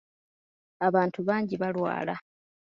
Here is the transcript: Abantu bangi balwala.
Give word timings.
Abantu 0.87 1.19
bangi 1.27 1.55
balwala. 1.61 2.15